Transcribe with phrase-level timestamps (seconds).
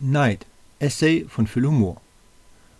[0.00, 0.46] Neid.
[0.78, 2.00] Essay von Phil Humor.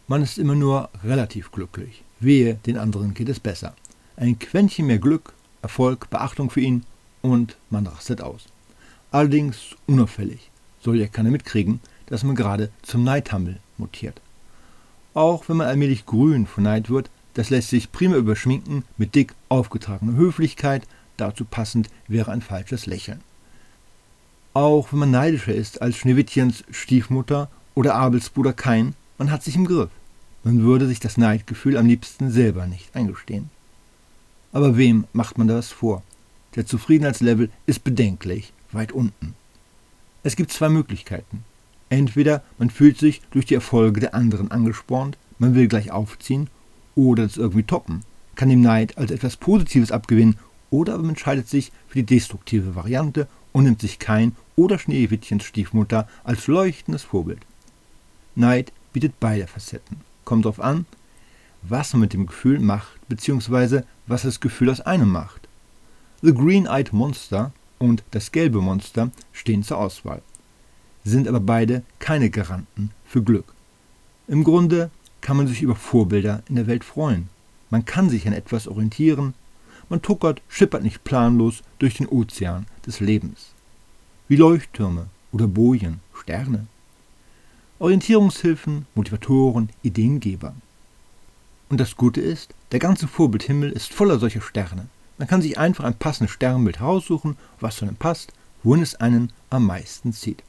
[0.07, 2.05] Man ist immer nur relativ glücklich.
[2.21, 3.75] Wehe, den anderen geht es besser.
[4.17, 6.85] Ein Quäntchen mehr Glück, Erfolg, Beachtung für ihn
[7.21, 8.45] und man rastet aus.
[9.11, 10.51] Allerdings unauffällig.
[10.81, 14.21] Soll ja keiner mitkriegen, dass man gerade zum Neidhammel mutiert.
[15.13, 19.35] Auch wenn man allmählich grün von Neid wird, das lässt sich prima überschminken mit dick
[19.49, 23.21] aufgetragener Höflichkeit, dazu passend wäre ein falsches Lächeln.
[24.59, 29.55] Auch wenn man neidischer ist als Schneewittchens Stiefmutter oder Abels Bruder Kain, man hat sich
[29.55, 29.91] im Griff.
[30.43, 33.51] Man würde sich das Neidgefühl am liebsten selber nicht eingestehen.
[34.53, 36.03] Aber wem macht man das vor?
[36.57, 39.37] Der Zufriedenheitslevel ist bedenklich weit unten.
[40.25, 41.45] Es gibt zwei Möglichkeiten.
[41.89, 46.51] Entweder man fühlt sich durch die Erfolge der anderen angespornt, man will gleich aufziehen
[46.97, 48.03] oder es irgendwie toppen,
[48.35, 50.37] kann dem Neid als etwas Positives abgewinnen
[50.71, 56.09] oder man entscheidet sich für die destruktive Variante und nimmt sich kein oder Schneewittchens Stiefmutter
[56.25, 57.41] als leuchtendes Vorbild.
[58.35, 59.99] Neid bietet beide Facetten.
[60.25, 60.87] Kommt darauf an,
[61.63, 65.49] was man mit dem Gefühl macht, beziehungsweise was das Gefühl aus einem macht.
[66.23, 70.23] The Green-Eyed Monster und das gelbe Monster stehen zur Auswahl
[71.09, 73.55] sind aber beide keine Garanten für Glück.
[74.27, 74.91] Im Grunde
[75.21, 77.29] kann man sich über Vorbilder in der Welt freuen.
[77.71, 79.35] Man kann sich an etwas orientieren.
[79.89, 83.53] Man tuckert, schippert nicht planlos durch den Ozean des Lebens.
[84.29, 86.67] Wie Leuchttürme oder Bojen, Sterne.
[87.79, 90.55] Orientierungshilfen, Motivatoren, Ideengeber.
[91.69, 94.89] Und das Gute ist, der ganze Vorbildhimmel ist voller solcher Sterne.
[95.17, 99.33] Man kann sich einfach ein passendes Sternbild heraussuchen, was zu einem passt, wohin es einen
[99.51, 100.43] am meisten zieht.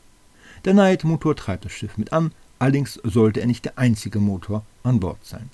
[0.66, 5.00] Der Neidmotor treibt das Schiff mit an, allerdings sollte er nicht der einzige Motor an
[5.00, 5.50] Bord sein.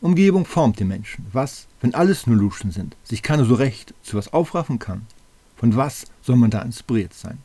[0.00, 1.26] Umgebung formt den Menschen.
[1.32, 5.06] Was, wenn alles nur Luschen sind, sich keiner so recht zu was aufraffen kann?
[5.56, 7.38] Von was soll man da inspiriert sein?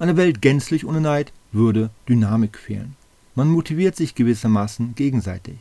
[0.00, 2.96] Eine Welt gänzlich ohne Neid würde Dynamik fehlen.
[3.36, 5.58] Man motiviert sich gewissermaßen gegenseitig.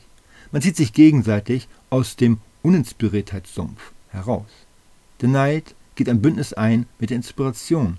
[0.51, 4.49] Man zieht sich gegenseitig aus dem Uninspiriertheitssumpf heraus.
[5.21, 7.97] Der Neid geht ein Bündnis ein mit der Inspiration,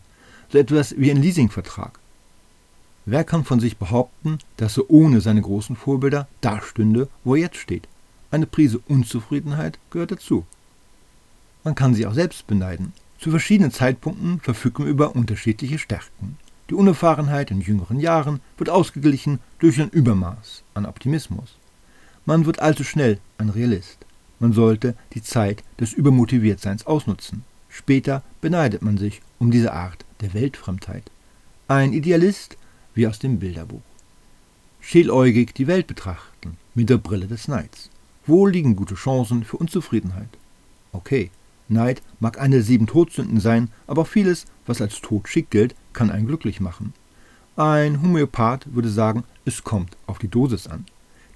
[0.51, 1.99] so etwas wie ein Leasingvertrag.
[3.05, 7.59] Wer kann von sich behaupten, dass er ohne seine großen Vorbilder dastünde, wo er jetzt
[7.59, 7.87] steht?
[8.31, 10.45] Eine Prise Unzufriedenheit gehört dazu.
[11.65, 12.93] Man kann sich auch selbst beneiden.
[13.19, 16.37] Zu verschiedenen Zeitpunkten verfügt man über unterschiedliche Stärken.
[16.69, 21.57] Die Unerfahrenheit in jüngeren Jahren wird ausgeglichen durch ein Übermaß an Optimismus.
[22.25, 23.99] Man wird allzu schnell ein Realist.
[24.41, 27.45] Man sollte die Zeit des Übermotiviertseins ausnutzen.
[27.69, 31.11] Später beneidet man sich um diese Art der Weltfremdheit.
[31.69, 32.57] Ein Idealist
[32.95, 33.83] wie aus dem Bilderbuch.
[34.81, 37.91] Schäläugig die Welt betrachten, mit der Brille des Neids.
[38.27, 40.29] Wo liegen gute Chancen für Unzufriedenheit?
[40.93, 41.31] Okay,
[41.69, 46.11] Neid mag eine der sieben Todsünden sein, aber vieles, was als Tod schick gilt, kann
[46.11, 46.93] einen glücklich machen.
[47.57, 50.87] Ein Homöopath würde sagen, es kommt auf die Dosis an.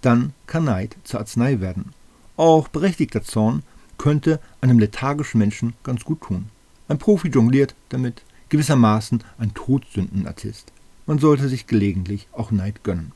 [0.01, 1.93] Dann kann Neid zur Arznei werden.
[2.37, 3.63] Auch berechtigter Zorn
[3.97, 6.47] könnte einem lethargischen Menschen ganz gut tun.
[6.89, 10.73] Ein Profi jongliert damit, gewissermaßen ein Todsündenartist.
[11.07, 13.13] Man sollte sich gelegentlich auch Neid gönnen.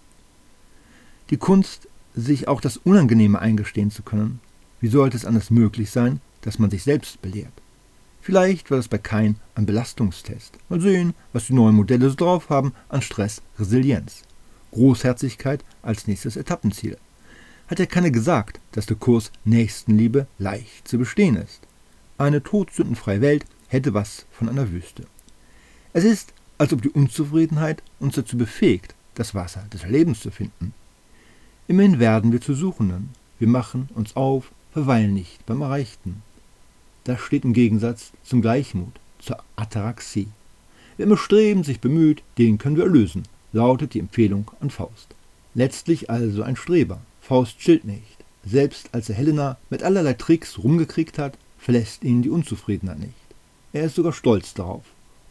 [1.30, 4.41] Die Kunst, sich auch das Unangenehme eingestehen zu können.
[4.80, 7.52] Wie sollte es anders möglich sein, dass man sich selbst belehrt?
[8.20, 10.56] Vielleicht war das bei Kain ein Belastungstest.
[10.69, 14.22] Mal sehen, was die neuen Modelle so drauf haben an Stress, Resilienz.
[14.70, 16.97] Großherzigkeit als nächstes Etappenziel.
[17.69, 21.60] Hat ja keiner gesagt, dass der Kurs Nächstenliebe leicht zu bestehen ist.
[22.19, 25.04] Eine todsündenfreie Welt hätte was von einer Wüste.
[25.92, 30.72] Es ist als ob die Unzufriedenheit uns dazu befähigt, das Wasser des Lebens zu finden.
[31.66, 33.10] Immerhin werden wir zu Suchenden.
[33.38, 36.22] Wir machen uns auf, verweilen nicht beim Erreichten.
[37.04, 40.28] Das steht im Gegensatz zum Gleichmut, zur Ataraxie.
[40.97, 45.14] Wer immer streben, sich bemüht, den können wir erlösen, lautet die Empfehlung an Faust.
[45.54, 47.00] Letztlich also ein Streber.
[47.22, 48.19] Faust chillt nicht.
[48.44, 53.14] Selbst als er Helena mit allerlei Tricks rumgekriegt hat, verlässt ihn die Unzufriedenheit nicht.
[53.72, 54.84] Er ist sogar stolz darauf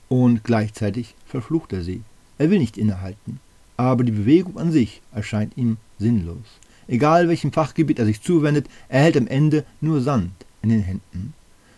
[0.09, 2.01] und gleichzeitig verflucht er sie.
[2.39, 3.39] Er will nicht innehalten,
[3.77, 6.59] aber die Bewegung an sich erscheint ihm sinnlos.
[6.87, 11.33] Egal welchem Fachgebiet er sich zuwendet, er hält am Ende nur Sand in den Händen.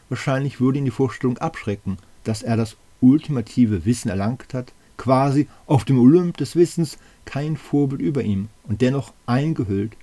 [0.10, 5.86] Wahrscheinlich würde ihn die Vorstellung abschrecken, dass er das ultimative Wissen erlangt hat, quasi auf
[5.86, 9.94] dem Olymp des Wissens kein Vorbild über ihm und dennoch eingehüllt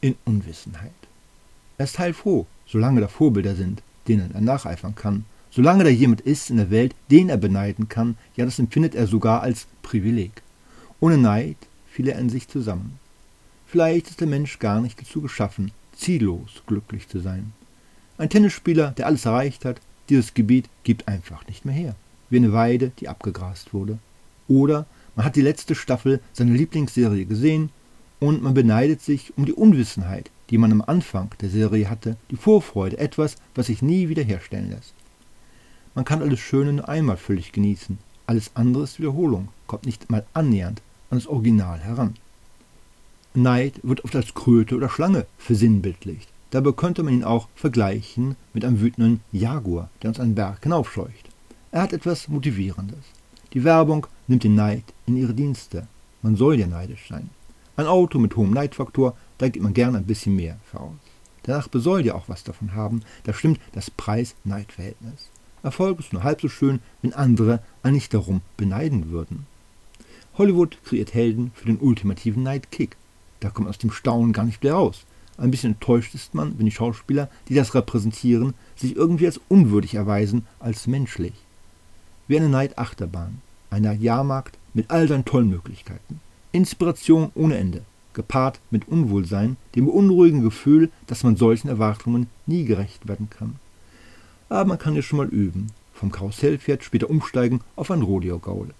[0.00, 0.90] in Unwissenheit.
[1.78, 6.50] Er ist heilfroh, solange da Vorbilder sind, denen er nacheifern kann, Solange da jemand ist
[6.50, 10.42] in der Welt, den er beneiden kann, ja, das empfindet er sogar als Privileg.
[11.02, 11.56] Ohne Neid
[11.90, 12.98] fiel er in sich zusammen.
[13.66, 17.52] Vielleicht ist der Mensch gar nicht dazu geschaffen, ziellos glücklich zu sein.
[18.18, 19.80] Ein Tennisspieler, der alles erreicht hat,
[20.10, 21.94] dieses Gebiet gibt einfach nicht mehr her.
[22.28, 23.98] Wie eine Weide, die abgegrast wurde.
[24.46, 24.84] Oder
[25.16, 27.70] Man hat die letzte Staffel seiner Lieblingsserie gesehen
[28.20, 32.36] und man beneidet sich um die Unwissenheit, die man am Anfang der Serie hatte, die
[32.36, 34.94] Vorfreude, etwas, was sich nie wiederherstellen lässt.
[35.94, 40.24] Man kann alles Schöne nur einmal völlig genießen, alles andere ist Wiederholung, kommt nicht mal
[40.34, 42.14] annähernd an das Original heran.
[43.34, 46.28] Neid wird oft als Kröte oder Schlange versinnbildlicht.
[46.50, 51.28] Dabei könnte man ihn auch vergleichen mit einem wütenden Jaguar, der uns einen Berg hinaufscheucht.
[51.70, 53.04] Er hat etwas Motivierendes.
[53.52, 55.86] Die Werbung nimmt den Neid in ihre Dienste.
[56.22, 57.30] Man soll ja neidisch sein.
[57.76, 60.96] Ein Auto mit hohem Neidfaktor, da gibt man gern ein bisschen mehr für aus.
[61.46, 65.30] Der Nachbar soll ja auch was davon haben, da stimmt das Preis-Neid-Verhältnis.
[65.62, 69.46] Erfolg ist nur halb so schön, wenn andere einen nicht darum beneiden würden.
[70.40, 72.96] Hollywood kreiert Helden für den ultimativen Neidkick.
[73.40, 75.04] Da kommt man aus dem Staunen gar nicht wieder raus.
[75.36, 79.96] Ein bisschen enttäuscht ist man, wenn die Schauspieler, die das repräsentieren, sich irgendwie als unwürdig
[79.96, 81.34] erweisen als menschlich.
[82.26, 86.20] Wie eine Neidachterbahn, einer Jahrmarkt mit all seinen tollen Möglichkeiten.
[86.52, 87.82] Inspiration ohne Ende,
[88.14, 93.56] gepaart mit Unwohlsein, dem beunruhigenden Gefühl, dass man solchen Erwartungen nie gerecht werden kann.
[94.48, 98.70] Aber man kann ja schon mal üben, vom Karussellpferd später umsteigen auf ein Rodeo-Gaul.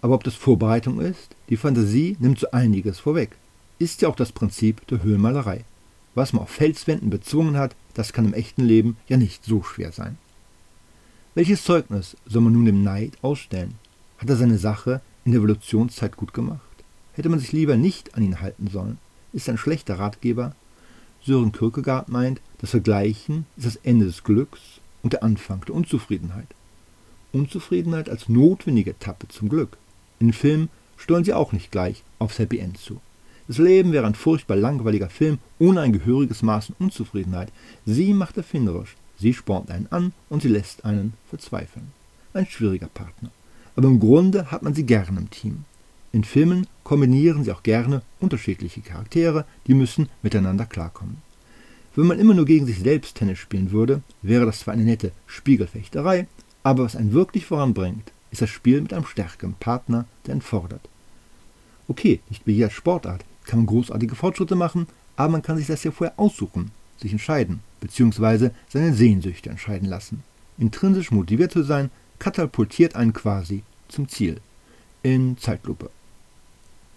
[0.00, 3.36] Aber ob das Vorbereitung ist, die Fantasie nimmt so einiges vorweg.
[3.78, 5.64] Ist ja auch das Prinzip der Höhlenmalerei.
[6.14, 9.92] Was man auf Felswänden bezwungen hat, das kann im echten Leben ja nicht so schwer
[9.92, 10.18] sein.
[11.34, 13.74] Welches Zeugnis soll man nun dem Neid ausstellen?
[14.18, 16.60] Hat er seine Sache in der Evolutionszeit gut gemacht?
[17.12, 18.98] Hätte man sich lieber nicht an ihn halten sollen?
[19.32, 20.54] Ist ein schlechter Ratgeber?
[21.24, 24.60] Sören Kierkegaard meint, das Vergleichen ist das Ende des Glücks
[25.02, 26.48] und der Anfang der Unzufriedenheit.
[27.32, 29.76] Unzufriedenheit als notwendige Etappe zum Glück.
[30.20, 33.00] In Filmen steuern sie auch nicht gleich aufs Happy End zu.
[33.46, 37.50] Das Leben wäre ein furchtbar langweiliger Film ohne ein gehöriges Maß an Unzufriedenheit.
[37.86, 41.92] Sie macht erfinderisch, sie spornt einen an und sie lässt einen verzweifeln.
[42.34, 43.30] Ein schwieriger Partner.
[43.74, 45.64] Aber im Grunde hat man sie gerne im Team.
[46.12, 51.18] In Filmen kombinieren sie auch gerne unterschiedliche Charaktere, die müssen miteinander klarkommen.
[51.94, 55.12] Wenn man immer nur gegen sich selbst Tennis spielen würde, wäre das zwar eine nette
[55.26, 56.26] Spiegelfechterei,
[56.62, 60.88] aber was einen wirklich voranbringt, ist das Spiel mit einem stärkeren Partner, der ihn fordert.
[61.88, 64.86] Okay, nicht bei jeder Sportart kann man großartige Fortschritte machen,
[65.16, 70.22] aber man kann sich das ja vorher aussuchen, sich entscheiden, beziehungsweise seine Sehnsüchte entscheiden lassen.
[70.58, 74.40] Intrinsisch motiviert zu sein, katapultiert einen quasi zum Ziel.
[75.02, 75.90] In Zeitlupe.